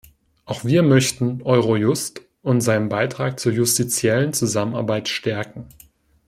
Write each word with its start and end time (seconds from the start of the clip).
Auch 0.45 0.65
wir 0.65 0.81
möchten 0.81 1.43
Eurojust 1.43 2.21
und 2.41 2.61
seinen 2.61 2.89
Beitrag 2.89 3.39
zur 3.39 3.51
justiziellen 3.53 4.33
Zusammenarbeit 4.33 5.07
stärken. 5.09 5.67